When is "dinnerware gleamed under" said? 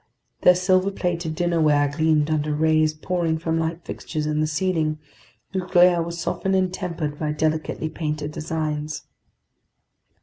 1.37-2.55